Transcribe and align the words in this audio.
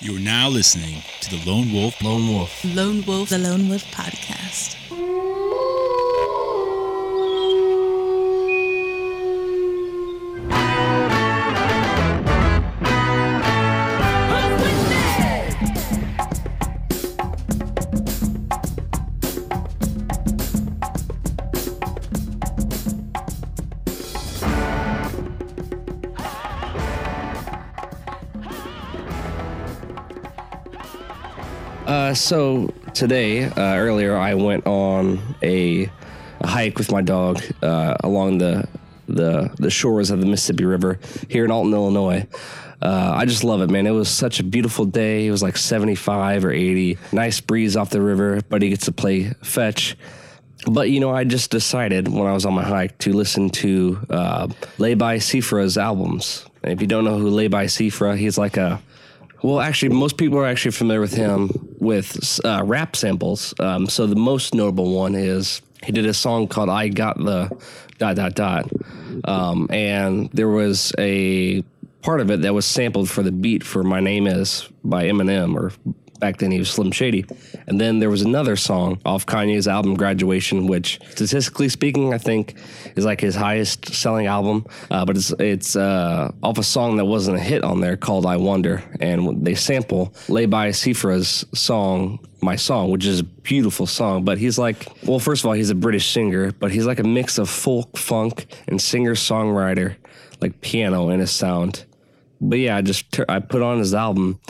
You 0.00 0.14
are 0.16 0.20
now 0.20 0.48
listening 0.48 1.02
to 1.22 1.30
the 1.30 1.44
Lone 1.50 1.72
Wolf 1.72 2.00
Lone 2.02 2.28
Wolf. 2.28 2.64
Lone 2.64 3.04
Wolf, 3.04 3.30
the 3.30 3.38
Lone 3.38 3.68
Wolf 3.68 3.84
Podcast. 3.90 4.76
Uh, 32.08 32.14
so 32.14 32.72
today, 32.94 33.44
uh, 33.44 33.76
earlier, 33.76 34.16
I 34.16 34.32
went 34.32 34.66
on 34.66 35.20
a, 35.42 35.90
a 36.40 36.46
hike 36.46 36.78
with 36.78 36.90
my 36.90 37.02
dog 37.02 37.42
uh, 37.62 37.98
along 38.02 38.38
the, 38.38 38.66
the 39.08 39.54
the 39.58 39.68
shores 39.68 40.10
of 40.10 40.18
the 40.18 40.24
Mississippi 40.24 40.64
River 40.64 40.98
here 41.28 41.44
in 41.44 41.50
Alton, 41.50 41.74
Illinois. 41.74 42.26
Uh, 42.80 43.12
I 43.14 43.26
just 43.26 43.44
love 43.44 43.60
it, 43.60 43.68
man. 43.68 43.86
It 43.86 43.90
was 43.90 44.08
such 44.08 44.40
a 44.40 44.42
beautiful 44.42 44.86
day. 44.86 45.26
It 45.26 45.30
was 45.30 45.42
like 45.42 45.58
75 45.58 46.46
or 46.46 46.50
80. 46.50 46.96
Nice 47.12 47.42
breeze 47.42 47.76
off 47.76 47.90
the 47.90 48.00
river. 48.00 48.40
Buddy 48.40 48.70
gets 48.70 48.86
to 48.86 48.92
play 48.92 49.34
fetch. 49.42 49.94
But 50.66 50.88
you 50.88 51.00
know, 51.00 51.10
I 51.10 51.24
just 51.24 51.50
decided 51.50 52.08
when 52.08 52.26
I 52.26 52.32
was 52.32 52.46
on 52.46 52.54
my 52.54 52.64
hike 52.64 52.96
to 53.00 53.12
listen 53.12 53.50
to 53.50 53.98
uh, 54.08 54.46
Labi 54.78 55.18
Siffre's 55.18 55.76
albums. 55.76 56.46
And 56.62 56.72
if 56.72 56.80
you 56.80 56.86
don't 56.86 57.04
know 57.04 57.18
who 57.18 57.30
Labi 57.30 57.66
Siffre, 57.66 58.16
he's 58.16 58.38
like 58.38 58.56
a 58.56 58.80
well, 59.42 59.60
actually, 59.60 59.90
most 59.90 60.16
people 60.16 60.38
are 60.38 60.46
actually 60.46 60.72
familiar 60.72 61.00
with 61.00 61.14
him 61.14 61.50
with 61.78 62.40
uh, 62.44 62.62
rap 62.64 62.96
samples. 62.96 63.54
Um, 63.60 63.86
so 63.86 64.06
the 64.06 64.16
most 64.16 64.54
notable 64.54 64.92
one 64.94 65.14
is 65.14 65.62
he 65.84 65.92
did 65.92 66.06
a 66.06 66.14
song 66.14 66.48
called 66.48 66.68
"I 66.68 66.88
Got 66.88 67.18
the 67.18 67.50
Dot 67.98 68.16
Dot 68.16 68.34
Dot," 68.34 68.70
um, 69.24 69.68
and 69.70 70.30
there 70.32 70.48
was 70.48 70.92
a 70.98 71.62
part 72.02 72.20
of 72.20 72.30
it 72.30 72.42
that 72.42 72.54
was 72.54 72.66
sampled 72.66 73.08
for 73.08 73.22
the 73.22 73.32
beat 73.32 73.62
for 73.62 73.82
"My 73.82 74.00
Name 74.00 74.26
Is" 74.26 74.68
by 74.84 75.04
Eminem, 75.04 75.54
or 75.54 75.72
back 76.18 76.38
then 76.38 76.50
he 76.50 76.58
was 76.58 76.70
Slim 76.70 76.92
Shady. 76.92 77.24
And 77.66 77.80
then 77.80 77.98
there 77.98 78.10
was 78.10 78.22
another 78.22 78.56
song 78.56 79.00
off 79.04 79.26
Kanye's 79.26 79.68
album 79.68 79.94
Graduation, 79.94 80.66
which 80.66 81.00
statistically 81.10 81.68
speaking, 81.68 82.14
I 82.14 82.18
think 82.18 82.56
is 82.96 83.04
like 83.04 83.20
his 83.20 83.34
highest 83.34 83.94
selling 83.94 84.26
album. 84.26 84.66
Uh, 84.90 85.04
but 85.04 85.16
it's 85.16 85.30
it's 85.38 85.76
uh, 85.76 86.32
off 86.42 86.58
a 86.58 86.62
song 86.62 86.96
that 86.96 87.04
wasn't 87.04 87.36
a 87.36 87.40
hit 87.40 87.64
on 87.64 87.80
there 87.80 87.96
called 87.96 88.26
I 88.26 88.36
Wonder. 88.36 88.82
And 89.00 89.44
they 89.44 89.54
sample 89.54 90.08
Labi 90.28 90.70
Siffre's 90.70 91.44
song 91.58 92.20
my 92.40 92.56
song, 92.56 92.90
which 92.90 93.04
is 93.04 93.20
a 93.20 93.24
beautiful 93.24 93.86
song. 93.86 94.24
But 94.24 94.38
he's 94.38 94.58
like, 94.58 94.86
well, 95.04 95.18
first 95.18 95.42
of 95.42 95.46
all, 95.46 95.52
he's 95.52 95.70
a 95.70 95.74
British 95.74 96.12
singer, 96.12 96.52
but 96.52 96.70
he's 96.70 96.86
like 96.86 97.00
a 97.00 97.04
mix 97.04 97.38
of 97.38 97.48
folk, 97.48 97.96
funk, 97.96 98.46
and 98.68 98.80
singer 98.80 99.14
songwriter, 99.14 99.96
like 100.40 100.60
piano 100.60 101.10
in 101.10 101.20
his 101.20 101.30
sound. 101.30 101.84
But 102.40 102.58
yeah, 102.60 102.76
I 102.76 102.82
just 102.82 103.18
I 103.28 103.40
put 103.40 103.62
on 103.62 103.78
his 103.78 103.94
album, 103.94 104.40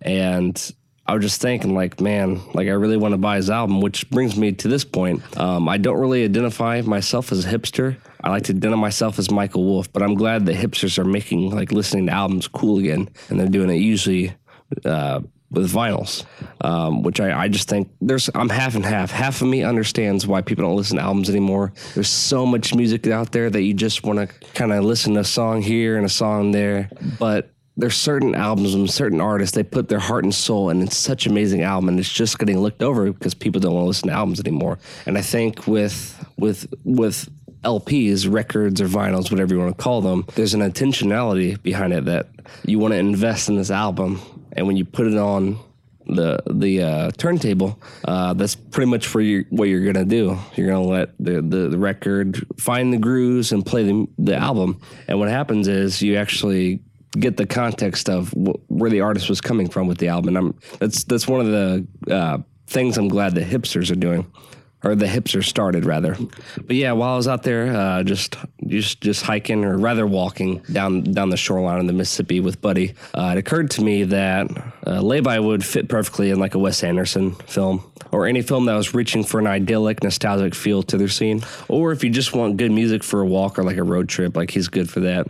and 0.00 0.74
I 1.06 1.14
was 1.14 1.22
just 1.22 1.40
thinking, 1.40 1.74
like, 1.74 2.00
man, 2.00 2.40
like 2.54 2.66
I 2.66 2.72
really 2.72 2.96
want 2.96 3.12
to 3.12 3.18
buy 3.18 3.36
his 3.36 3.50
album, 3.50 3.82
which 3.82 4.08
brings 4.08 4.36
me 4.36 4.52
to 4.52 4.68
this 4.68 4.84
point. 4.84 5.22
Um, 5.38 5.68
I 5.68 5.76
don't 5.76 5.98
really 5.98 6.24
identify 6.24 6.80
myself 6.80 7.30
as 7.30 7.44
a 7.44 7.48
hipster. 7.48 7.96
I 8.22 8.30
like 8.30 8.44
to 8.44 8.52
identify 8.52 8.80
myself 8.80 9.18
as 9.18 9.30
Michael 9.30 9.64
Wolf, 9.64 9.92
but 9.92 10.02
I'm 10.02 10.14
glad 10.14 10.46
that 10.46 10.56
hipsters 10.56 10.98
are 10.98 11.04
making 11.04 11.50
like 11.50 11.72
listening 11.72 12.06
to 12.06 12.12
albums 12.12 12.48
cool 12.48 12.78
again, 12.78 13.10
and 13.28 13.38
they're 13.38 13.48
doing 13.48 13.68
it 13.68 13.76
usually 13.76 14.34
uh, 14.86 15.20
with 15.50 15.72
vinyls, 15.72 16.24
um, 16.62 17.02
which 17.02 17.20
I, 17.20 17.38
I 17.38 17.48
just 17.48 17.68
think 17.68 17.90
there's 18.00 18.30
I'm 18.34 18.48
half 18.48 18.74
and 18.74 18.84
half. 18.84 19.10
Half 19.10 19.42
of 19.42 19.48
me 19.48 19.62
understands 19.62 20.26
why 20.26 20.40
people 20.40 20.64
don't 20.64 20.76
listen 20.76 20.96
to 20.96 21.02
albums 21.02 21.28
anymore. 21.28 21.72
There's 21.94 22.08
so 22.08 22.46
much 22.46 22.74
music 22.74 23.06
out 23.06 23.32
there 23.32 23.50
that 23.50 23.62
you 23.62 23.74
just 23.74 24.04
want 24.04 24.18
to 24.18 24.34
kind 24.54 24.72
of 24.72 24.84
listen 24.84 25.14
to 25.14 25.20
a 25.20 25.24
song 25.24 25.62
here 25.62 25.96
and 25.96 26.06
a 26.06 26.10
song 26.10 26.52
there, 26.52 26.88
but 27.18 27.53
there's 27.76 27.96
certain 27.96 28.34
albums 28.34 28.74
and 28.74 28.88
certain 28.90 29.20
artists 29.20 29.54
they 29.54 29.62
put 29.62 29.88
their 29.88 29.98
heart 29.98 30.24
and 30.24 30.34
soul 30.34 30.70
and 30.70 30.82
it's 30.82 30.96
such 30.96 31.26
amazing 31.26 31.62
album 31.62 31.88
and 31.88 31.98
it's 31.98 32.12
just 32.12 32.38
getting 32.38 32.58
looked 32.58 32.82
over 32.82 33.12
because 33.12 33.34
people 33.34 33.60
don't 33.60 33.74
want 33.74 33.84
to 33.84 33.88
listen 33.88 34.08
to 34.08 34.14
albums 34.14 34.40
anymore 34.40 34.78
and 35.06 35.18
i 35.18 35.22
think 35.22 35.66
with 35.66 36.24
with 36.36 36.72
with 36.84 37.28
lps 37.64 38.30
records 38.30 38.80
or 38.80 38.86
vinyls 38.86 39.30
whatever 39.30 39.54
you 39.54 39.60
want 39.60 39.76
to 39.76 39.82
call 39.82 40.00
them 40.00 40.24
there's 40.34 40.54
an 40.54 40.60
intentionality 40.60 41.60
behind 41.62 41.92
it 41.92 42.04
that 42.04 42.28
you 42.64 42.78
want 42.78 42.92
to 42.92 42.98
invest 42.98 43.48
in 43.48 43.56
this 43.56 43.70
album 43.70 44.20
and 44.52 44.66
when 44.66 44.76
you 44.76 44.84
put 44.84 45.06
it 45.06 45.16
on 45.16 45.58
the 46.06 46.42
the 46.46 46.82
uh, 46.82 47.10
turntable, 47.12 47.80
uh, 48.04 48.34
that's 48.34 48.54
pretty 48.54 48.90
much 48.90 49.06
for 49.06 49.22
what 49.50 49.68
you're 49.68 49.84
gonna 49.84 50.04
do. 50.04 50.38
You're 50.54 50.68
gonna 50.68 50.82
let 50.82 51.16
the, 51.18 51.40
the, 51.40 51.68
the 51.70 51.78
record 51.78 52.46
find 52.58 52.92
the 52.92 52.98
grooves 52.98 53.52
and 53.52 53.64
play 53.64 53.84
the, 53.84 54.06
the 54.18 54.36
album. 54.36 54.80
And 55.08 55.18
what 55.18 55.28
happens 55.28 55.68
is 55.68 56.02
you 56.02 56.16
actually 56.16 56.80
get 57.18 57.36
the 57.36 57.46
context 57.46 58.08
of 58.08 58.30
wh- 58.30 58.70
where 58.70 58.90
the 58.90 59.00
artist 59.00 59.28
was 59.28 59.40
coming 59.40 59.68
from 59.68 59.86
with 59.86 59.98
the 59.98 60.08
album. 60.08 60.36
And 60.36 60.38
I'm 60.38 60.58
that's 60.78 61.04
that's 61.04 61.26
one 61.26 61.40
of 61.40 61.46
the 61.46 61.86
uh, 62.14 62.38
things 62.66 62.98
I'm 62.98 63.08
glad 63.08 63.34
the 63.34 63.42
hipsters 63.42 63.90
are 63.90 63.96
doing, 63.96 64.30
or 64.82 64.94
the 64.94 65.06
hipsters 65.06 65.44
started 65.44 65.84
rather. 65.84 66.16
But 66.56 66.76
yeah, 66.76 66.92
while 66.92 67.14
I 67.14 67.16
was 67.16 67.28
out 67.28 67.42
there, 67.42 67.74
uh, 67.74 68.02
just 68.02 68.36
just 68.66 69.00
just 69.00 69.22
hiking 69.22 69.64
or 69.64 69.78
rather 69.78 70.06
walking 70.06 70.58
down 70.72 71.02
down 71.02 71.30
the 71.30 71.36
shoreline 71.36 71.80
of 71.80 71.86
the 71.86 71.92
Mississippi 71.92 72.40
with 72.40 72.60
Buddy, 72.60 72.94
uh, 73.14 73.32
it 73.34 73.38
occurred 73.38 73.70
to 73.72 73.82
me 73.82 74.04
that 74.04 74.50
uh, 74.86 75.00
Labi 75.00 75.42
would 75.42 75.64
fit 75.64 75.88
perfectly 75.88 76.30
in 76.30 76.38
like 76.38 76.54
a 76.54 76.58
Wes 76.58 76.82
Anderson 76.82 77.34
film 77.46 77.90
or 78.12 78.26
any 78.26 78.42
film 78.42 78.66
that 78.66 78.74
was 78.74 78.94
reaching 78.94 79.24
for 79.24 79.40
an 79.40 79.46
idyllic, 79.46 80.02
nostalgic 80.02 80.54
feel 80.54 80.82
to 80.84 80.96
their 80.96 81.08
scene. 81.08 81.42
Or 81.68 81.92
if 81.92 82.04
you 82.04 82.10
just 82.10 82.34
want 82.34 82.56
good 82.56 82.70
music 82.70 83.02
for 83.02 83.20
a 83.20 83.26
walk 83.26 83.58
or 83.58 83.64
like 83.64 83.76
a 83.76 83.82
road 83.82 84.08
trip, 84.08 84.36
like 84.36 84.50
he's 84.50 84.68
good 84.68 84.88
for 84.88 85.00
that. 85.00 85.26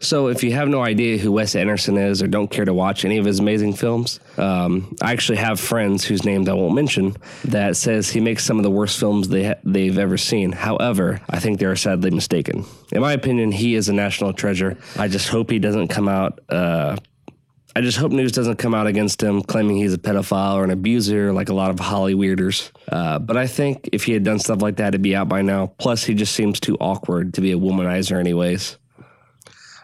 So 0.00 0.28
if 0.28 0.42
you 0.42 0.52
have 0.52 0.68
no 0.68 0.82
idea 0.82 1.18
who 1.18 1.32
Wes 1.32 1.54
Anderson 1.54 1.98
is 1.98 2.22
or 2.22 2.26
don't 2.26 2.50
care 2.50 2.64
to 2.64 2.72
watch 2.72 3.04
any 3.04 3.18
of 3.18 3.24
his 3.24 3.38
amazing 3.38 3.74
films, 3.74 4.18
um, 4.36 4.96
I 5.02 5.12
actually 5.12 5.38
have 5.38 5.60
friends 5.60 6.04
whose 6.04 6.24
names 6.24 6.48
I 6.48 6.54
won't 6.54 6.74
mention 6.74 7.16
that 7.44 7.76
says 7.76 8.08
he 8.08 8.20
makes 8.20 8.44
some 8.44 8.58
of 8.58 8.62
the 8.62 8.70
worst 8.70 8.98
films 8.98 9.28
they 9.28 9.48
ha- 9.48 9.60
they've 9.64 9.98
ever 9.98 10.16
seen. 10.16 10.52
However, 10.52 11.20
I 11.28 11.38
think 11.38 11.58
they 11.58 11.66
are 11.66 11.76
sadly 11.76 12.10
mistaken. 12.10 12.64
In 12.92 13.02
my 13.02 13.12
opinion, 13.12 13.52
he 13.52 13.74
is 13.74 13.88
a 13.88 13.92
national 13.92 14.32
treasure. 14.32 14.78
I 14.96 15.08
just 15.08 15.28
hope 15.28 15.50
he 15.50 15.58
doesn't 15.58 15.88
come 15.88 16.08
out. 16.08 16.40
Uh, 16.48 16.96
I 17.76 17.80
just 17.80 17.98
hope 17.98 18.10
news 18.10 18.32
doesn't 18.32 18.56
come 18.56 18.74
out 18.74 18.86
against 18.88 19.22
him 19.22 19.42
claiming 19.42 19.76
he's 19.76 19.94
a 19.94 19.98
pedophile 19.98 20.54
or 20.54 20.64
an 20.64 20.70
abuser 20.70 21.32
like 21.32 21.48
a 21.48 21.54
lot 21.54 21.70
of 21.70 21.78
Holly 21.78 22.14
weirders. 22.14 22.72
Uh, 22.90 23.18
but 23.18 23.36
I 23.36 23.46
think 23.46 23.90
if 23.92 24.04
he 24.04 24.12
had 24.12 24.24
done 24.24 24.38
stuff 24.38 24.62
like 24.62 24.76
that, 24.76 24.88
it'd 24.88 25.02
be 25.02 25.14
out 25.14 25.28
by 25.28 25.42
now. 25.42 25.68
Plus, 25.78 26.02
he 26.02 26.14
just 26.14 26.34
seems 26.34 26.58
too 26.58 26.76
awkward 26.80 27.34
to 27.34 27.40
be 27.40 27.52
a 27.52 27.58
womanizer, 27.58 28.18
anyways. 28.18 28.78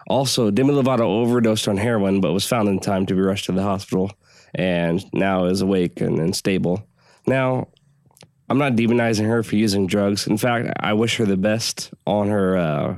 Also, 0.07 0.51
Demi 0.51 0.73
Lovato 0.73 1.01
overdosed 1.01 1.67
on 1.67 1.77
heroin, 1.77 2.21
but 2.21 2.33
was 2.33 2.47
found 2.47 2.69
in 2.69 2.79
time 2.79 3.05
to 3.07 3.15
be 3.15 3.21
rushed 3.21 3.45
to 3.45 3.51
the 3.51 3.63
hospital 3.63 4.11
and 4.53 5.03
now 5.13 5.45
is 5.45 5.61
awake 5.61 5.99
and, 6.01 6.19
and 6.19 6.35
stable. 6.35 6.87
Now, 7.27 7.67
I'm 8.49 8.57
not 8.57 8.73
demonizing 8.73 9.25
her 9.25 9.43
for 9.43 9.55
using 9.55 9.87
drugs. 9.87 10.27
In 10.27 10.37
fact, 10.37 10.71
I 10.79 10.93
wish 10.93 11.17
her 11.17 11.25
the 11.25 11.37
best 11.37 11.91
on 12.05 12.29
her 12.29 12.57
uh, 12.57 12.95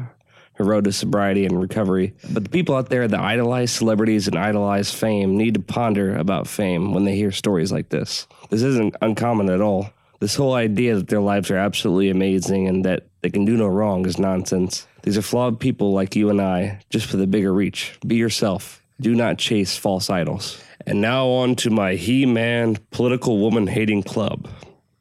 her 0.58 0.64
road 0.64 0.86
to 0.86 0.92
sobriety 0.92 1.46
and 1.46 1.62
recovery. 1.62 2.16
But 2.32 2.44
the 2.44 2.50
people 2.50 2.76
out 2.76 2.90
there 2.90 3.08
that 3.08 3.20
idolize 3.20 3.72
celebrities 3.72 4.28
and 4.28 4.38
idolize 4.38 4.92
fame 4.92 5.38
need 5.38 5.54
to 5.54 5.60
ponder 5.60 6.18
about 6.18 6.48
fame 6.48 6.94
when 6.94 7.06
they 7.06 7.16
hear 7.16 7.32
stories 7.32 7.72
like 7.72 7.90
this. 7.90 8.28
This 8.50 8.64
isn't 8.64 8.96
uncommon 9.02 9.50
at 9.50 9.62
all. 9.62 9.92
This 10.20 10.36
whole 10.36 10.56
idea 10.56 10.96
that 10.96 11.10
their 11.10 11.22
lives 11.22 11.52
are 11.52 11.58
absolutely 11.58 12.10
amazing 12.10 12.68
and 12.68 12.84
that 12.86 13.06
they 13.22 13.30
can 13.30 13.46
do 13.46 13.56
no 13.56 13.68
wrong 13.68 14.08
is 14.08 14.18
nonsense. 14.18 14.88
These 15.08 15.18
are 15.18 15.22
flawed 15.22 15.58
people 15.58 15.94
like 15.94 16.18
you 16.18 16.30
and 16.30 16.42
I, 16.42 16.82
just 16.90 17.06
for 17.06 17.16
the 17.16 17.26
bigger 17.26 17.54
reach. 17.54 17.98
Be 18.06 18.18
yourself. 18.18 18.84
Do 19.00 19.16
not 19.16 19.38
chase 19.38 19.78
false 19.78 20.10
idols. 20.10 20.62
And 20.86 21.00
now 21.00 21.28
on 21.28 21.56
to 21.64 21.70
my 21.70 21.96
He 21.96 22.26
Man 22.26 22.78
political 22.92 23.40
woman 23.40 23.68
hating 23.68 24.04
club. 24.04 24.50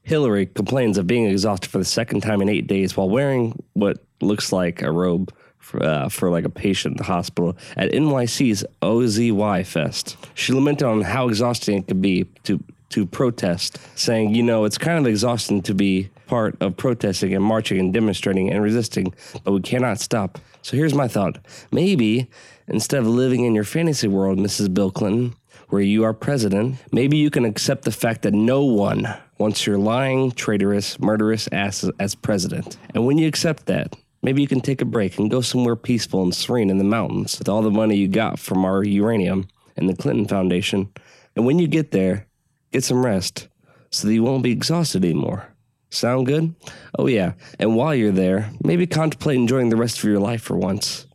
Hillary 0.04 0.46
complains 0.46 0.96
of 0.96 1.08
being 1.08 1.26
exhausted 1.26 1.68
for 1.70 1.78
the 1.78 1.84
second 1.84 2.20
time 2.20 2.40
in 2.40 2.48
eight 2.48 2.68
days 2.68 2.96
while 2.96 3.10
wearing 3.10 3.60
what 3.72 3.98
looks 4.20 4.52
like 4.52 4.80
a 4.80 4.92
robe 4.92 5.34
for, 5.58 5.82
uh, 5.82 6.08
for 6.08 6.30
like 6.30 6.44
a 6.44 6.50
patient 6.50 6.92
in 6.92 6.98
the 6.98 7.02
hospital 7.02 7.56
at 7.76 7.90
NYC's 7.90 8.64
OZY 8.82 9.66
Fest. 9.66 10.16
She 10.34 10.52
lamented 10.52 10.86
on 10.86 11.00
how 11.00 11.28
exhausting 11.28 11.78
it 11.78 11.88
could 11.88 12.00
be 12.00 12.26
to 12.44 12.62
to 12.90 13.06
protest, 13.06 13.80
saying, 13.98 14.36
you 14.36 14.44
know, 14.44 14.64
it's 14.64 14.78
kind 14.78 15.00
of 15.00 15.08
exhausting 15.08 15.62
to 15.62 15.74
be 15.74 16.08
part 16.26 16.56
of 16.60 16.76
protesting 16.76 17.34
and 17.34 17.44
marching 17.44 17.78
and 17.78 17.92
demonstrating 17.92 18.50
and 18.50 18.62
resisting, 18.62 19.14
but 19.44 19.52
we 19.52 19.60
cannot 19.60 20.00
stop. 20.00 20.38
So 20.62 20.76
here's 20.76 20.94
my 20.94 21.08
thought. 21.08 21.38
Maybe 21.70 22.28
instead 22.68 23.00
of 23.00 23.06
living 23.06 23.44
in 23.44 23.54
your 23.54 23.64
fantasy 23.64 24.08
world, 24.08 24.38
Mrs. 24.38 24.72
Bill 24.72 24.90
Clinton, 24.90 25.34
where 25.68 25.82
you 25.82 26.04
are 26.04 26.12
president, 26.12 26.76
maybe 26.92 27.16
you 27.16 27.30
can 27.30 27.44
accept 27.44 27.84
the 27.84 27.92
fact 27.92 28.22
that 28.22 28.34
no 28.34 28.62
one 28.64 29.08
wants 29.38 29.66
your 29.66 29.78
lying, 29.78 30.32
traitorous, 30.32 30.98
murderous 30.98 31.48
ass 31.52 31.88
as 31.98 32.14
president. 32.14 32.76
And 32.94 33.04
when 33.06 33.18
you 33.18 33.28
accept 33.28 33.66
that, 33.66 33.94
maybe 34.22 34.42
you 34.42 34.48
can 34.48 34.60
take 34.60 34.80
a 34.80 34.86
break 34.86 35.18
and 35.18 35.30
go 35.30 35.40
somewhere 35.40 35.76
peaceful 35.76 36.22
and 36.22 36.34
serene 36.34 36.70
in 36.70 36.78
the 36.78 36.84
mountains 36.84 37.38
with 37.38 37.48
all 37.48 37.62
the 37.62 37.70
money 37.70 37.96
you 37.96 38.08
got 38.08 38.38
from 38.38 38.64
our 38.64 38.82
uranium 38.84 39.48
and 39.76 39.88
the 39.88 39.96
Clinton 39.96 40.26
Foundation 40.26 40.90
And 41.34 41.44
when 41.44 41.58
you 41.58 41.68
get 41.68 41.90
there, 41.90 42.26
get 42.72 42.82
some 42.82 43.04
rest 43.04 43.48
so 43.90 44.08
that 44.08 44.14
you 44.14 44.22
won't 44.22 44.42
be 44.42 44.52
exhausted 44.52 45.04
anymore. 45.04 45.48
Sound 45.96 46.26
good? 46.26 46.54
Oh, 46.98 47.06
yeah. 47.06 47.32
And 47.58 47.74
while 47.74 47.94
you're 47.94 48.12
there, 48.12 48.50
maybe 48.62 48.86
contemplate 48.86 49.36
enjoying 49.36 49.70
the 49.70 49.76
rest 49.76 49.96
of 49.98 50.04
your 50.04 50.20
life 50.20 50.42
for 50.42 50.54
once. 50.54 51.06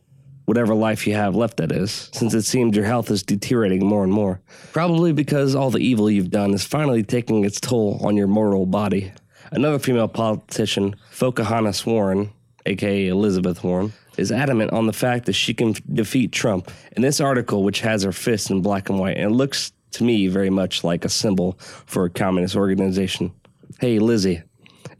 Whatever 0.44 0.74
life 0.74 1.06
you 1.06 1.14
have 1.14 1.36
left, 1.36 1.58
that 1.58 1.70
is, 1.70 2.10
since 2.12 2.34
it 2.34 2.42
seems 2.42 2.76
your 2.76 2.84
health 2.84 3.08
is 3.08 3.22
deteriorating 3.22 3.86
more 3.86 4.02
and 4.02 4.12
more. 4.12 4.40
Probably 4.72 5.12
because 5.12 5.54
all 5.54 5.70
the 5.70 5.78
evil 5.78 6.10
you've 6.10 6.30
done 6.30 6.52
is 6.52 6.64
finally 6.64 7.04
taking 7.04 7.44
its 7.44 7.60
toll 7.60 8.00
on 8.04 8.16
your 8.16 8.26
mortal 8.26 8.66
body. 8.66 9.12
Another 9.52 9.78
female 9.78 10.08
politician, 10.08 10.96
Pocahontas 11.16 11.86
Warren, 11.86 12.32
aka 12.66 13.06
Elizabeth 13.06 13.62
Warren, 13.62 13.92
is 14.16 14.32
adamant 14.32 14.72
on 14.72 14.88
the 14.88 14.92
fact 14.92 15.26
that 15.26 15.34
she 15.34 15.54
can 15.54 15.76
defeat 15.92 16.32
Trump. 16.32 16.72
In 16.96 17.02
this 17.02 17.20
article, 17.20 17.62
which 17.62 17.82
has 17.82 18.02
her 18.02 18.12
fist 18.12 18.50
in 18.50 18.62
black 18.62 18.88
and 18.88 18.98
white, 18.98 19.16
and 19.16 19.30
it 19.30 19.34
looks 19.34 19.70
to 19.92 20.02
me 20.02 20.26
very 20.26 20.50
much 20.50 20.82
like 20.82 21.04
a 21.04 21.08
symbol 21.08 21.56
for 21.86 22.04
a 22.04 22.10
communist 22.10 22.56
organization. 22.56 23.32
Hey, 23.80 23.98
Lizzie, 24.00 24.42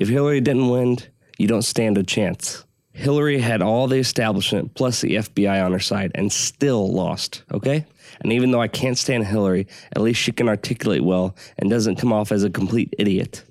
if 0.03 0.09
Hillary 0.09 0.41
didn't 0.41 0.69
win, 0.69 0.99
you 1.39 1.47
don't 1.47 1.63
stand 1.63 1.97
a 1.97 2.03
chance. 2.03 2.65
Hillary 2.93 3.39
had 3.39 3.63
all 3.63 3.87
the 3.87 3.99
establishment 3.99 4.75
plus 4.75 5.01
the 5.01 5.15
FBI 5.15 5.65
on 5.65 5.71
her 5.71 5.79
side 5.79 6.11
and 6.17 6.33
still 6.33 6.93
lost, 6.93 7.45
okay? 7.53 7.87
And 8.21 8.33
even 8.33 8.51
though 8.51 8.61
I 8.61 8.67
can't 8.67 8.99
stand 8.99 9.25
Hillary, 9.29 9.69
at 9.95 10.03
least 10.03 10.21
she 10.21 10.33
can 10.33 10.49
articulate 10.49 11.05
well 11.05 11.37
and 11.57 11.71
doesn't 11.71 11.97
come 11.97 12.13
off 12.13 12.33
as 12.33 12.43
a 12.43 12.51
complete 12.51 12.93
idiot. 12.99 13.45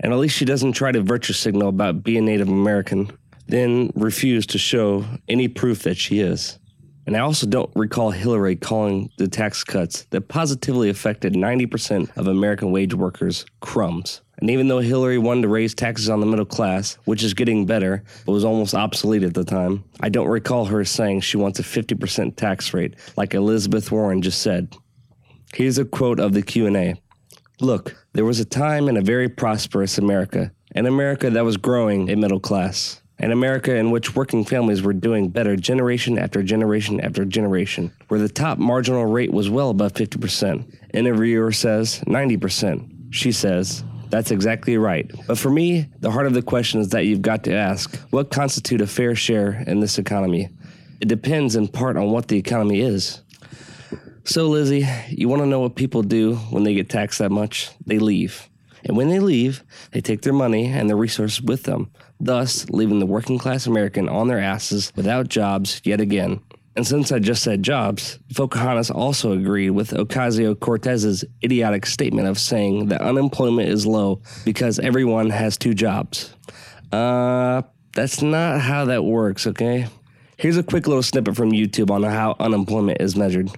And 0.00 0.12
at 0.12 0.18
least 0.18 0.36
she 0.36 0.44
doesn't 0.44 0.72
try 0.72 0.90
to 0.90 1.00
virtue 1.00 1.32
signal 1.32 1.68
about 1.68 2.02
being 2.02 2.24
Native 2.24 2.48
American, 2.48 3.10
then 3.46 3.92
refuse 3.94 4.46
to 4.46 4.58
show 4.58 5.04
any 5.28 5.46
proof 5.46 5.84
that 5.84 5.96
she 5.96 6.18
is. 6.18 6.58
And 7.06 7.16
I 7.16 7.20
also 7.20 7.46
don't 7.46 7.70
recall 7.76 8.10
Hillary 8.10 8.56
calling 8.56 9.10
the 9.16 9.28
tax 9.28 9.62
cuts 9.62 10.02
that 10.10 10.22
positively 10.22 10.90
affected 10.90 11.34
90% 11.34 12.16
of 12.16 12.26
American 12.26 12.72
wage 12.72 12.94
workers 12.94 13.46
crumbs. 13.60 14.22
And 14.38 14.50
even 14.50 14.68
though 14.68 14.78
Hillary 14.78 15.18
wanted 15.18 15.42
to 15.42 15.48
raise 15.48 15.74
taxes 15.74 16.08
on 16.08 16.20
the 16.20 16.26
middle 16.26 16.44
class, 16.44 16.94
which 17.04 17.22
is 17.22 17.34
getting 17.34 17.66
better, 17.66 18.04
but 18.24 18.32
was 18.32 18.44
almost 18.44 18.74
obsolete 18.74 19.24
at 19.24 19.34
the 19.34 19.44
time, 19.44 19.84
I 20.00 20.08
don't 20.08 20.28
recall 20.28 20.66
her 20.66 20.84
saying 20.84 21.20
she 21.20 21.36
wants 21.36 21.58
a 21.58 21.62
50% 21.62 22.36
tax 22.36 22.72
rate 22.72 22.94
like 23.16 23.34
Elizabeth 23.34 23.90
Warren 23.90 24.22
just 24.22 24.40
said. 24.40 24.74
Here's 25.54 25.78
a 25.78 25.84
quote 25.84 26.20
of 26.20 26.32
the 26.32 26.42
Q&A. 26.42 26.94
Look, 27.60 27.96
there 28.12 28.24
was 28.24 28.38
a 28.38 28.44
time 28.44 28.88
in 28.88 28.96
a 28.96 29.02
very 29.02 29.28
prosperous 29.28 29.98
America, 29.98 30.52
an 30.74 30.86
America 30.86 31.30
that 31.30 31.44
was 31.44 31.56
growing 31.56 32.10
a 32.10 32.16
middle 32.16 32.40
class 32.40 33.00
an 33.20 33.32
America 33.32 33.74
in 33.74 33.90
which 33.90 34.14
working 34.14 34.44
families 34.44 34.82
were 34.82 34.92
doing 34.92 35.28
better 35.28 35.56
generation 35.56 36.18
after 36.18 36.42
generation 36.42 37.00
after 37.00 37.24
generation, 37.24 37.92
where 38.08 38.20
the 38.20 38.28
top 38.28 38.58
marginal 38.58 39.06
rate 39.06 39.32
was 39.32 39.50
well 39.50 39.70
above 39.70 39.92
50%. 39.92 40.78
Interviewer 40.94 41.52
says 41.52 42.00
90%. 42.06 42.94
She 43.10 43.32
says, 43.32 43.82
that's 44.10 44.30
exactly 44.30 44.76
right. 44.76 45.10
But 45.26 45.38
for 45.38 45.50
me, 45.50 45.88
the 46.00 46.10
heart 46.10 46.26
of 46.26 46.34
the 46.34 46.42
question 46.42 46.80
is 46.80 46.90
that 46.90 47.06
you've 47.06 47.22
got 47.22 47.44
to 47.44 47.54
ask 47.54 47.96
what 48.10 48.30
constitutes 48.30 48.82
a 48.82 48.86
fair 48.86 49.14
share 49.14 49.64
in 49.66 49.80
this 49.80 49.98
economy? 49.98 50.48
It 51.00 51.08
depends 51.08 51.56
in 51.56 51.68
part 51.68 51.96
on 51.96 52.10
what 52.10 52.28
the 52.28 52.38
economy 52.38 52.80
is. 52.80 53.22
So, 54.24 54.48
Lizzie, 54.48 54.86
you 55.08 55.28
want 55.28 55.42
to 55.42 55.46
know 55.46 55.60
what 55.60 55.74
people 55.74 56.02
do 56.02 56.34
when 56.50 56.64
they 56.64 56.74
get 56.74 56.90
taxed 56.90 57.18
that 57.20 57.30
much? 57.30 57.70
They 57.86 57.98
leave. 57.98 58.48
And 58.84 58.96
when 58.96 59.08
they 59.08 59.20
leave, 59.20 59.64
they 59.92 60.00
take 60.00 60.22
their 60.22 60.32
money 60.32 60.66
and 60.66 60.88
their 60.88 60.96
resources 60.96 61.40
with 61.40 61.64
them, 61.64 61.90
thus 62.20 62.68
leaving 62.68 62.98
the 62.98 63.06
working 63.06 63.38
class 63.38 63.66
American 63.66 64.08
on 64.08 64.28
their 64.28 64.38
asses 64.38 64.92
without 64.96 65.28
jobs 65.28 65.80
yet 65.84 66.00
again. 66.00 66.40
And 66.78 66.86
since 66.86 67.10
I 67.10 67.18
just 67.18 67.42
said 67.42 67.64
jobs, 67.64 68.20
Pocahontas 68.36 68.88
also 68.88 69.32
agreed 69.32 69.70
with 69.70 69.90
Ocasio 69.90 70.54
Cortez's 70.54 71.24
idiotic 71.42 71.84
statement 71.84 72.28
of 72.28 72.38
saying 72.38 72.86
that 72.86 73.00
unemployment 73.00 73.68
is 73.68 73.84
low 73.84 74.22
because 74.44 74.78
everyone 74.78 75.30
has 75.30 75.56
two 75.56 75.74
jobs. 75.74 76.32
Uh, 76.92 77.62
that's 77.96 78.22
not 78.22 78.60
how 78.60 78.84
that 78.84 79.02
works, 79.02 79.44
okay? 79.48 79.88
Here's 80.36 80.56
a 80.56 80.62
quick 80.62 80.86
little 80.86 81.02
snippet 81.02 81.34
from 81.34 81.50
YouTube 81.50 81.90
on 81.90 82.04
how 82.04 82.36
unemployment 82.38 83.02
is 83.02 83.16
measured. 83.16 83.50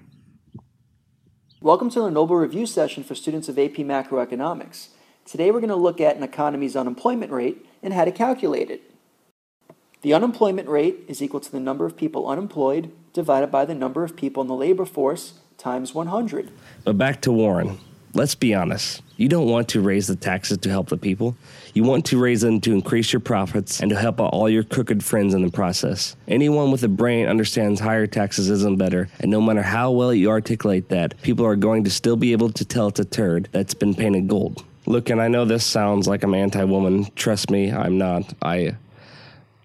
Welcome 1.61 1.91
to 1.91 2.01
the 2.01 2.11
Noble 2.11 2.37
Review 2.37 2.65
session 2.65 3.05
for 3.05 3.15
students 3.15 3.51
of 3.51 3.59
AP 3.59 3.75
Macroeconomics. 3.75 4.89
Today 5.27 5.51
we're 5.51 5.61
going 5.61 5.69
to 5.69 5.77
look 5.77 6.01
at 6.01 6.17
an 6.17 6.23
economy's 6.23 6.75
unemployment 6.75 7.33
rate 7.33 7.67
and 7.83 7.93
how 7.93 8.07
to 8.07 8.13
calculate 8.13 8.71
it. 8.71 8.91
The 10.03 10.15
unemployment 10.15 10.69
rate 10.69 11.05
is 11.09 11.23
equal 11.23 11.41
to 11.41 11.53
the 11.53 11.61
number 11.61 11.85
of 11.85 11.97
people 11.97 12.27
unemployed 12.27 12.91
divided 13.13 13.51
by 13.51 13.65
the 13.67 13.75
number 13.75 14.03
of 14.03 14.17
people 14.17 14.41
in 14.41 14.47
the 14.47 14.55
labor 14.55 14.87
force 14.87 15.35
times 15.59 15.95
100. 15.95 16.51
But 16.85 16.97
back 16.97 17.21
to 17.23 17.33
Warren. 17.33 17.79
Let's 18.13 18.35
be 18.35 18.55
honest. 18.55 19.03
You 19.19 19.29
don't 19.29 19.49
want 19.49 19.69
to 19.69 19.81
raise 19.81 20.09
the 20.09 20.17
taxes 20.17 20.59
to 20.59 20.71
help 20.71 20.89
the 20.89 20.97
people. 20.97 21.37
You 21.75 21.85
want 21.85 22.07
to 22.07 22.19
raise 22.19 22.41
them 22.41 22.61
to 22.63 22.73
increase 22.73 23.13
your 23.13 23.21
profits 23.21 23.81
and 23.81 23.91
to 23.91 23.97
help 23.97 24.21
out 24.21 24.33
all 24.33 24.49
your 24.49 24.65
crooked 24.65 25.05
friends 25.05 25.35
in 25.35 25.43
the 25.43 25.51
process. 25.51 26.17
Anyone 26.27 26.73
with 26.73 26.83
a 26.83 26.89
brain 26.89 27.29
understands 27.29 27.79
higher 27.79 28.09
taxes 28.09 28.51
isn't 28.51 28.79
better, 28.79 29.09
and 29.21 29.31
no 29.31 29.41
matter 29.41 29.63
how 29.63 29.93
well 29.93 30.13
you 30.13 30.31
articulate 30.31 30.89
that, 30.89 31.21
people 31.23 31.47
are 31.47 31.55
going 31.55 31.85
to 31.85 31.91
still 31.91 32.17
be 32.17 32.33
able 32.33 32.51
to 32.51 32.65
tell 32.65 32.89
it's 32.89 32.99
a 32.99 33.05
turd 33.05 33.49
that's 33.53 33.75
been 33.75 33.95
painted 33.95 34.27
gold. 34.27 34.65
Look, 34.87 35.11
and 35.11 35.21
I 35.21 35.29
know 35.29 35.45
this 35.45 35.65
sounds 35.65 36.09
like 36.09 36.25
I'm 36.25 36.35
anti-woman. 36.35 37.13
Trust 37.15 37.51
me, 37.51 37.71
I'm 37.71 37.97
not. 37.99 38.35
I 38.43 38.77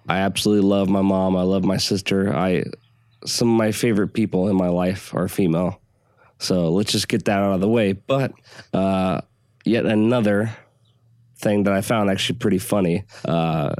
I 0.07 0.19
absolutely 0.19 0.67
love 0.67 0.89
my 0.89 1.01
mom. 1.01 1.35
I 1.35 1.41
love 1.41 1.63
my 1.63 1.77
sister. 1.77 2.35
I 2.35 2.63
some 3.25 3.49
of 3.49 3.57
my 3.57 3.71
favorite 3.71 4.09
people 4.09 4.47
in 4.47 4.55
my 4.55 4.69
life 4.69 5.13
are 5.13 5.27
female. 5.27 5.81
So 6.37 6.69
let's 6.69 6.91
just 6.91 7.07
get 7.07 7.25
that 7.25 7.39
out 7.39 7.53
of 7.53 7.61
the 7.61 7.69
way. 7.69 7.93
But 7.93 8.33
uh, 8.73 9.21
yet 9.63 9.85
another 9.85 10.55
thing 11.37 11.63
that 11.63 11.73
I 11.73 11.81
found 11.81 12.09
actually 12.09 12.37
pretty 12.37 12.59
funny 12.59 13.03
uh, 13.25 13.73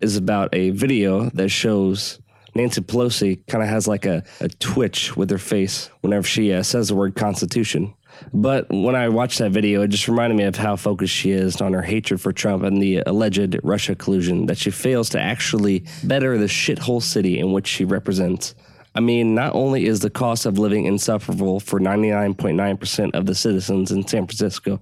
is 0.00 0.16
about 0.16 0.54
a 0.54 0.70
video 0.70 1.28
that 1.30 1.48
shows 1.50 2.20
Nancy 2.54 2.80
Pelosi 2.80 3.46
kind 3.46 3.62
of 3.62 3.68
has 3.68 3.86
like 3.86 4.06
a, 4.06 4.24
a 4.40 4.48
twitch 4.48 5.16
with 5.16 5.30
her 5.30 5.38
face 5.38 5.90
whenever 6.00 6.26
she 6.26 6.52
uh, 6.52 6.62
says 6.62 6.88
the 6.88 6.94
word 6.94 7.14
Constitution. 7.14 7.94
But 8.32 8.66
when 8.70 8.94
I 8.94 9.08
watched 9.08 9.38
that 9.38 9.50
video, 9.50 9.82
it 9.82 9.88
just 9.88 10.08
reminded 10.08 10.36
me 10.36 10.44
of 10.44 10.56
how 10.56 10.76
focused 10.76 11.14
she 11.14 11.30
is 11.30 11.60
on 11.60 11.72
her 11.72 11.82
hatred 11.82 12.20
for 12.20 12.32
Trump 12.32 12.62
and 12.62 12.80
the 12.80 13.02
alleged 13.06 13.58
Russia 13.62 13.94
collusion, 13.94 14.46
that 14.46 14.58
she 14.58 14.70
fails 14.70 15.08
to 15.10 15.20
actually 15.20 15.84
better 16.04 16.38
the 16.38 16.46
shithole 16.46 17.02
city 17.02 17.38
in 17.38 17.52
which 17.52 17.66
she 17.66 17.84
represents. 17.84 18.54
I 18.94 19.00
mean, 19.00 19.34
not 19.34 19.54
only 19.54 19.84
is 19.86 20.00
the 20.00 20.10
cost 20.10 20.46
of 20.46 20.58
living 20.58 20.86
insufferable 20.86 21.60
for 21.60 21.78
99.9% 21.78 23.14
of 23.14 23.26
the 23.26 23.34
citizens 23.34 23.92
in 23.92 24.06
San 24.06 24.26
Francisco, 24.26 24.80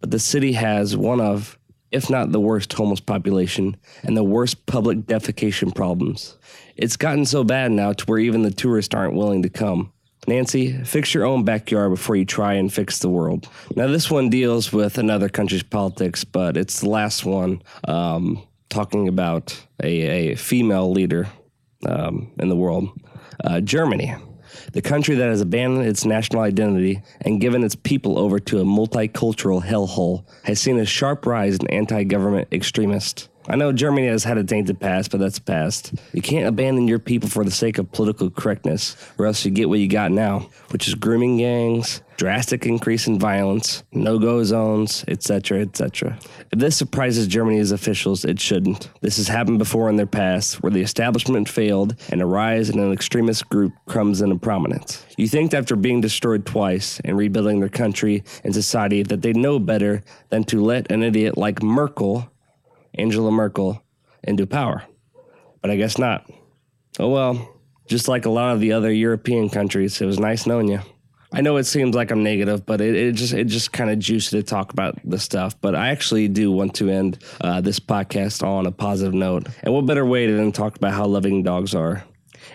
but 0.00 0.10
the 0.10 0.18
city 0.18 0.52
has 0.52 0.96
one 0.96 1.20
of, 1.20 1.56
if 1.92 2.10
not 2.10 2.32
the 2.32 2.40
worst 2.40 2.72
homeless 2.72 2.98
population 2.98 3.76
and 4.02 4.16
the 4.16 4.24
worst 4.24 4.66
public 4.66 5.02
defecation 5.02 5.72
problems. 5.72 6.36
It's 6.76 6.96
gotten 6.96 7.24
so 7.24 7.44
bad 7.44 7.70
now 7.70 7.92
to 7.92 8.04
where 8.06 8.18
even 8.18 8.42
the 8.42 8.50
tourists 8.50 8.94
aren't 8.94 9.14
willing 9.14 9.42
to 9.42 9.48
come. 9.48 9.92
Nancy, 10.28 10.72
fix 10.84 11.14
your 11.14 11.24
own 11.24 11.44
backyard 11.44 11.90
before 11.90 12.14
you 12.14 12.24
try 12.24 12.54
and 12.54 12.72
fix 12.72 13.00
the 13.00 13.08
world. 13.08 13.48
Now, 13.74 13.88
this 13.88 14.08
one 14.08 14.30
deals 14.30 14.72
with 14.72 14.96
another 14.98 15.28
country's 15.28 15.64
politics, 15.64 16.22
but 16.22 16.56
it's 16.56 16.80
the 16.80 16.88
last 16.88 17.24
one 17.24 17.60
um, 17.88 18.40
talking 18.68 19.08
about 19.08 19.60
a, 19.82 20.32
a 20.32 20.34
female 20.36 20.92
leader 20.92 21.28
um, 21.86 22.30
in 22.38 22.48
the 22.48 22.54
world. 22.54 22.88
Uh, 23.42 23.60
Germany, 23.60 24.14
the 24.72 24.82
country 24.82 25.16
that 25.16 25.28
has 25.28 25.40
abandoned 25.40 25.86
its 25.86 26.04
national 26.04 26.42
identity 26.42 27.02
and 27.22 27.40
given 27.40 27.64
its 27.64 27.74
people 27.74 28.16
over 28.16 28.38
to 28.38 28.60
a 28.60 28.64
multicultural 28.64 29.62
hellhole, 29.62 30.24
has 30.44 30.60
seen 30.60 30.78
a 30.78 30.84
sharp 30.84 31.26
rise 31.26 31.56
in 31.56 31.66
anti 31.68 32.04
government 32.04 32.46
extremists. 32.52 33.28
I 33.48 33.56
know 33.56 33.72
Germany 33.72 34.06
has 34.06 34.22
had 34.22 34.38
a 34.38 34.44
tainted 34.44 34.78
past, 34.78 35.10
but 35.10 35.18
that's 35.18 35.40
past. 35.40 35.92
You 36.12 36.22
can't 36.22 36.46
abandon 36.46 36.86
your 36.86 37.00
people 37.00 37.28
for 37.28 37.44
the 37.44 37.50
sake 37.50 37.78
of 37.78 37.90
political 37.90 38.30
correctness, 38.30 38.96
or 39.18 39.26
else 39.26 39.44
you 39.44 39.50
get 39.50 39.68
what 39.68 39.80
you 39.80 39.88
got 39.88 40.12
now, 40.12 40.48
which 40.70 40.86
is 40.86 40.94
grooming 40.94 41.38
gangs, 41.38 42.02
drastic 42.16 42.66
increase 42.66 43.08
in 43.08 43.18
violence, 43.18 43.82
no-go 43.90 44.44
zones, 44.44 45.04
etc., 45.08 45.60
etc. 45.60 46.16
If 46.52 46.60
this 46.60 46.76
surprises 46.76 47.26
Germany's 47.26 47.72
officials, 47.72 48.24
it 48.24 48.40
shouldn't. 48.40 48.88
This 49.00 49.16
has 49.16 49.26
happened 49.26 49.58
before 49.58 49.88
in 49.90 49.96
their 49.96 50.06
past, 50.06 50.62
where 50.62 50.70
the 50.70 50.82
establishment 50.82 51.48
failed 51.48 51.96
and 52.10 52.22
a 52.22 52.26
rise 52.26 52.70
in 52.70 52.78
an 52.78 52.92
extremist 52.92 53.48
group 53.48 53.72
comes 53.88 54.20
into 54.20 54.36
prominence. 54.36 55.04
You 55.16 55.26
think 55.26 55.52
after 55.52 55.74
being 55.74 56.00
destroyed 56.00 56.46
twice 56.46 57.00
and 57.04 57.16
rebuilding 57.16 57.58
their 57.58 57.68
country 57.68 58.22
and 58.44 58.54
society 58.54 59.02
that 59.02 59.22
they 59.22 59.32
know 59.32 59.58
better 59.58 60.04
than 60.28 60.44
to 60.44 60.62
let 60.62 60.92
an 60.92 61.02
idiot 61.02 61.36
like 61.36 61.60
Merkel 61.60 62.28
Angela 62.94 63.30
Merkel 63.30 63.82
into 64.22 64.46
power. 64.46 64.84
But 65.60 65.70
I 65.70 65.76
guess 65.76 65.98
not. 65.98 66.28
Oh 66.98 67.08
well, 67.08 67.48
just 67.86 68.08
like 68.08 68.26
a 68.26 68.30
lot 68.30 68.54
of 68.54 68.60
the 68.60 68.72
other 68.72 68.92
European 68.92 69.48
countries, 69.48 70.00
it 70.00 70.06
was 70.06 70.18
nice 70.18 70.46
knowing 70.46 70.68
you. 70.68 70.80
I 71.34 71.40
know 71.40 71.56
it 71.56 71.64
seems 71.64 71.94
like 71.94 72.10
I'm 72.10 72.22
negative, 72.22 72.66
but 72.66 72.82
it, 72.82 72.94
it 72.94 73.12
just 73.12 73.32
it 73.32 73.44
just 73.44 73.72
kind 73.72 73.90
of 73.90 73.98
juicy 73.98 74.36
to 74.36 74.42
talk 74.42 74.72
about 74.72 74.98
the 75.02 75.18
stuff. 75.18 75.58
But 75.60 75.74
I 75.74 75.88
actually 75.88 76.28
do 76.28 76.52
want 76.52 76.74
to 76.76 76.90
end 76.90 77.22
uh, 77.40 77.62
this 77.62 77.80
podcast 77.80 78.46
on 78.46 78.66
a 78.66 78.72
positive 78.72 79.14
note. 79.14 79.46
And 79.62 79.72
what 79.72 79.86
better 79.86 80.04
way 80.04 80.30
than 80.30 80.52
talk 80.52 80.76
about 80.76 80.92
how 80.92 81.06
loving 81.06 81.42
dogs 81.42 81.74
are? 81.74 82.04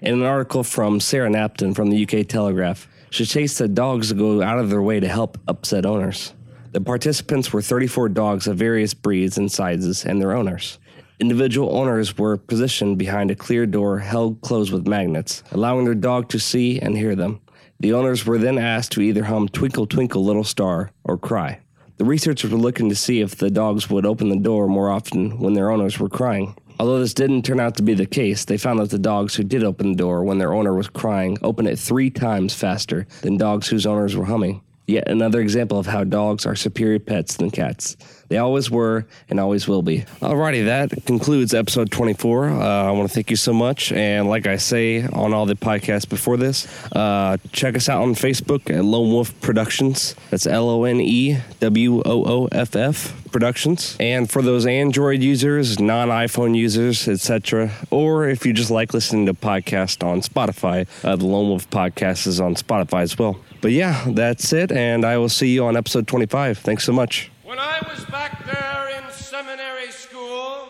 In 0.01 0.13
an 0.13 0.23
article 0.23 0.63
from 0.63 0.99
Sarah 0.99 1.29
Knapton 1.29 1.75
from 1.75 1.89
the 1.89 2.03
UK 2.03 2.27
Telegraph, 2.27 2.87
She 3.09 3.25
chased 3.25 3.57
the 3.57 3.67
dogs 3.67 4.11
go 4.13 4.41
out 4.43 4.59
of 4.59 4.69
their 4.69 4.81
way 4.81 4.99
to 4.99 5.07
help 5.07 5.39
upset 5.47 5.85
owners. 5.85 6.33
The 6.71 6.81
participants 6.81 7.53
were 7.53 7.61
34 7.61 8.09
dogs 8.09 8.47
of 8.47 8.57
various 8.57 8.93
breeds 8.93 9.37
and 9.37 9.51
sizes 9.51 10.05
and 10.05 10.21
their 10.21 10.33
owners. 10.33 10.79
Individual 11.19 11.75
owners 11.75 12.17
were 12.17 12.37
positioned 12.37 12.97
behind 12.97 13.31
a 13.31 13.35
clear 13.35 13.65
door 13.65 13.99
held 13.99 14.41
closed 14.41 14.71
with 14.71 14.87
magnets, 14.87 15.43
allowing 15.51 15.85
their 15.85 15.95
dog 15.95 16.29
to 16.29 16.39
see 16.39 16.79
and 16.79 16.95
hear 16.95 17.15
them. 17.15 17.39
The 17.79 17.93
owners 17.93 18.25
were 18.25 18.37
then 18.37 18.57
asked 18.57 18.91
to 18.93 19.01
either 19.01 19.23
hum 19.23 19.47
Twinkle 19.47 19.87
Twinkle 19.87 20.23
Little 20.23 20.43
Star 20.43 20.91
or 21.03 21.17
cry. 21.17 21.59
The 21.97 22.05
researchers 22.05 22.51
were 22.51 22.57
looking 22.57 22.89
to 22.89 22.95
see 22.95 23.21
if 23.21 23.35
the 23.35 23.49
dogs 23.49 23.89
would 23.89 24.05
open 24.05 24.29
the 24.29 24.35
door 24.35 24.67
more 24.67 24.91
often 24.91 25.39
when 25.39 25.53
their 25.53 25.71
owners 25.71 25.99
were 25.99 26.09
crying. 26.09 26.55
Although 26.79 26.99
this 26.99 27.15
didn't 27.15 27.41
turn 27.41 27.59
out 27.59 27.75
to 27.77 27.83
be 27.83 27.95
the 27.95 28.05
case, 28.05 28.45
they 28.45 28.57
found 28.57 28.77
that 28.79 28.91
the 28.91 28.99
dogs 28.99 29.33
who 29.33 29.43
did 29.43 29.63
open 29.63 29.91
the 29.91 29.97
door 29.97 30.23
when 30.23 30.37
their 30.37 30.53
owner 30.53 30.75
was 30.75 30.89
crying 30.89 31.37
opened 31.41 31.67
it 31.67 31.79
three 31.79 32.11
times 32.11 32.53
faster 32.53 33.07
than 33.21 33.37
dogs 33.37 33.67
whose 33.67 33.87
owners 33.87 34.15
were 34.15 34.25
humming. 34.25 34.61
Yet 34.87 35.09
another 35.09 35.41
example 35.41 35.77
of 35.77 35.85
how 35.85 36.05
dogs 36.05 36.45
are 36.45 36.55
superior 36.55 36.99
pets 36.99 37.35
than 37.35 37.51
cats. 37.51 37.97
They 38.29 38.37
always 38.37 38.71
were 38.71 39.05
and 39.29 39.37
always 39.37 39.67
will 39.67 39.81
be. 39.81 40.05
Alrighty, 40.21 40.65
that 40.65 41.05
concludes 41.05 41.53
episode 41.53 41.91
24. 41.91 42.49
Uh, 42.49 42.57
I 42.57 42.91
want 42.91 43.09
to 43.09 43.13
thank 43.13 43.29
you 43.29 43.35
so 43.35 43.51
much. 43.51 43.91
And 43.91 44.29
like 44.29 44.47
I 44.47 44.55
say 44.55 45.05
on 45.05 45.33
all 45.33 45.45
the 45.45 45.55
podcasts 45.55 46.07
before 46.07 46.37
this, 46.37 46.67
uh, 46.93 47.35
check 47.51 47.75
us 47.75 47.89
out 47.89 48.01
on 48.01 48.15
Facebook 48.15 48.73
at 48.73 48.85
Lone 48.85 49.11
Wolf 49.11 49.39
Productions. 49.41 50.15
That's 50.29 50.47
L 50.47 50.69
O 50.69 50.85
N 50.85 51.01
E 51.01 51.37
W 51.59 52.01
O 52.05 52.25
O 52.25 52.47
F 52.53 52.75
F 52.75 53.13
Productions. 53.31 53.97
And 53.99 54.29
for 54.29 54.41
those 54.41 54.65
Android 54.65 55.21
users, 55.21 55.79
non 55.79 56.07
iPhone 56.07 56.55
users, 56.55 57.09
etc., 57.09 57.71
or 57.91 58.27
if 58.29 58.45
you 58.45 58.53
just 58.53 58.71
like 58.71 58.93
listening 58.93 59.25
to 59.25 59.33
podcasts 59.33 60.05
on 60.05 60.21
Spotify, 60.21 60.87
uh, 61.03 61.17
the 61.17 61.25
Lone 61.25 61.49
Wolf 61.49 61.69
Podcast 61.69 62.25
is 62.25 62.39
on 62.39 62.55
Spotify 62.55 63.01
as 63.01 63.17
well. 63.17 63.37
But 63.61 63.71
yeah, 63.71 64.05
that's 64.07 64.53
it, 64.53 64.71
and 64.71 65.03
I 65.03 65.17
will 65.17 65.29
see 65.29 65.49
you 65.49 65.65
on 65.65 65.75
episode 65.75 66.07
25. 66.07 66.59
Thanks 66.59 66.83
so 66.83 66.93
much. 66.93 67.31
When 67.43 67.59
I 67.59 67.79
was 67.89 68.05
back 68.05 68.45
there 68.45 68.89
in 68.97 69.11
seminary 69.11 69.91
school, 69.91 70.67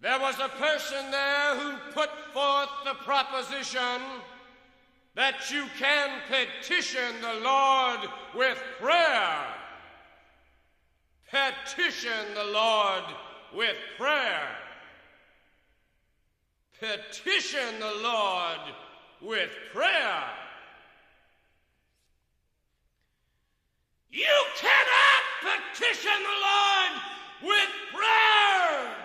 there 0.00 0.18
was 0.18 0.36
a 0.40 0.48
person 0.48 1.10
there 1.10 1.56
who 1.56 1.76
put 1.92 2.10
forth 2.32 2.70
the 2.84 2.94
proposition 3.04 4.00
that 5.14 5.50
you 5.50 5.64
can 5.78 6.20
petition 6.28 7.20
the 7.20 7.44
Lord 7.44 8.00
with 8.34 8.58
prayer. 8.80 9.44
Petition 11.30 12.34
the 12.34 12.52
Lord 12.52 13.04
with 13.54 13.76
prayer. 13.98 14.48
Petition 16.78 17.78
the 17.78 18.00
Lord 18.02 18.60
with 19.20 19.50
prayer. 19.74 20.22
You 24.12 24.44
cannot 24.56 25.22
petition 25.42 26.22
the 26.22 26.36
Lord 26.42 27.02
with 27.42 27.70
prayer. 27.94 28.99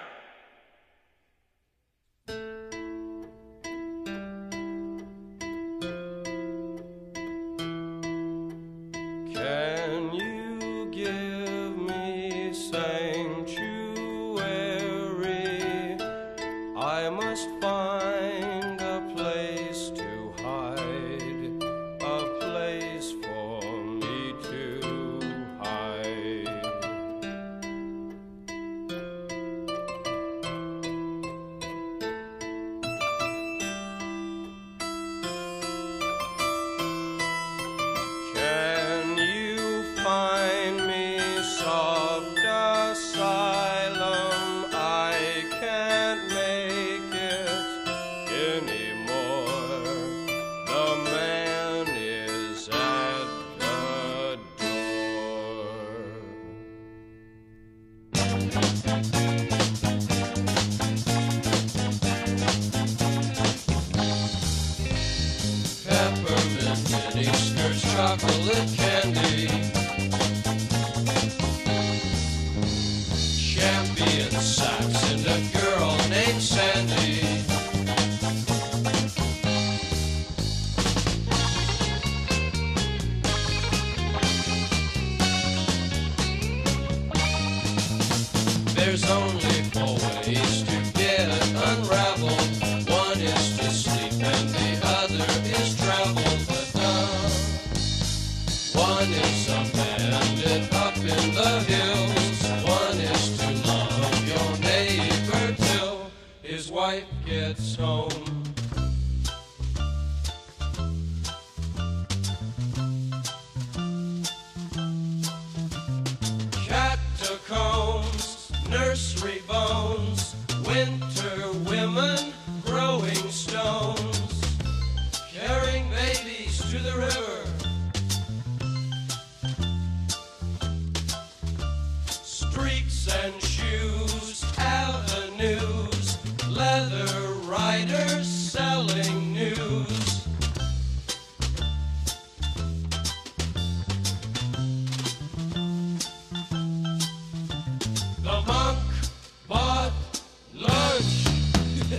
Named 76.27 76.41
Sandy. 76.41 77.35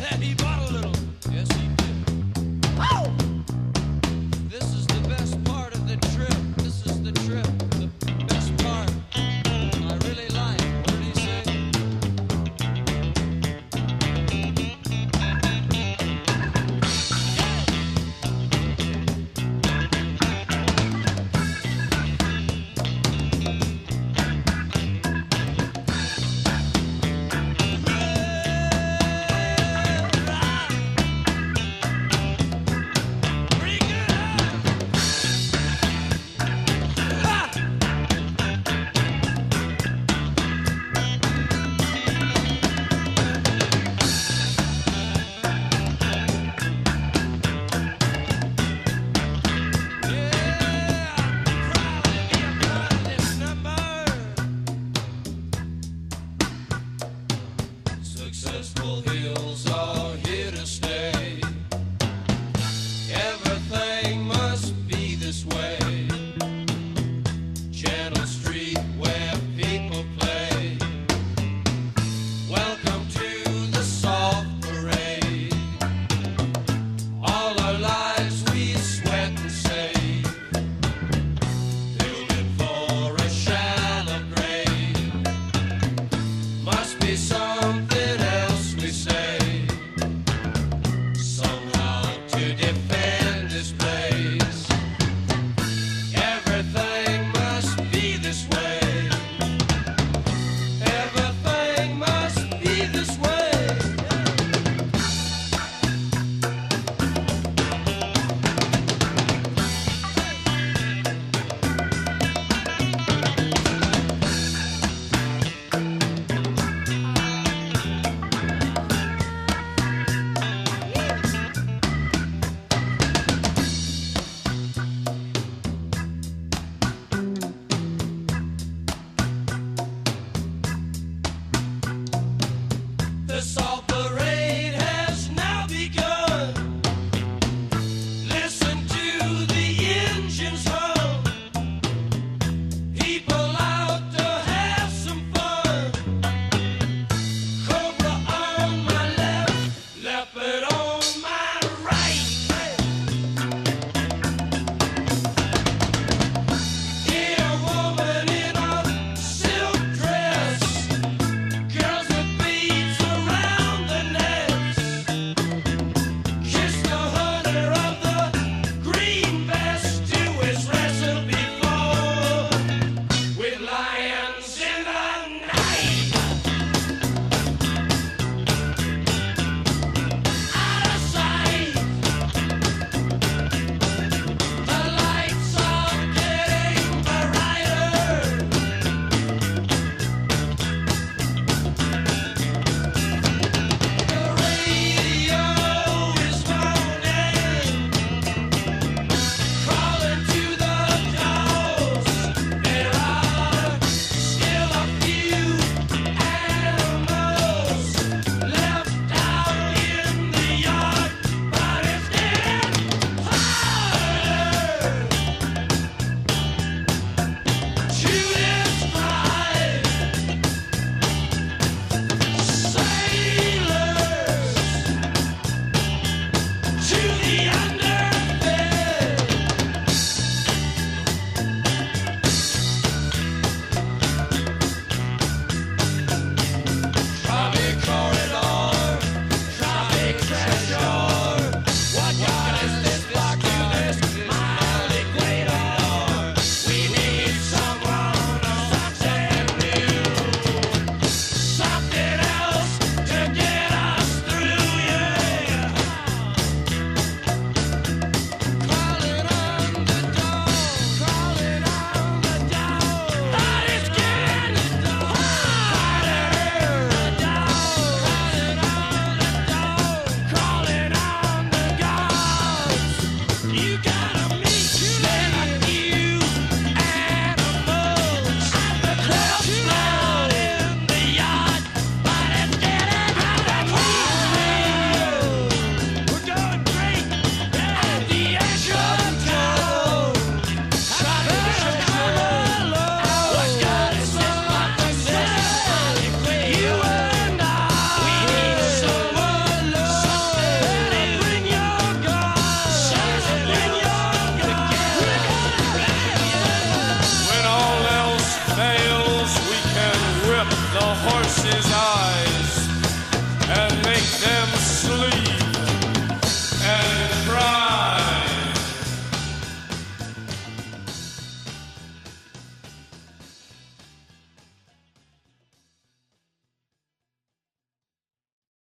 Bought 0.09 0.46